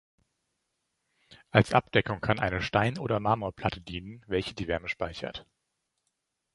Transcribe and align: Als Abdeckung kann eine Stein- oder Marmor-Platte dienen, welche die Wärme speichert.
Als 1.51 1.73
Abdeckung 1.73 2.21
kann 2.21 2.39
eine 2.39 2.63
Stein- 2.63 2.97
oder 2.97 3.19
Marmor-Platte 3.19 3.81
dienen, 3.81 4.23
welche 4.25 4.55
die 4.55 4.67
Wärme 4.67 4.87
speichert. 4.89 5.45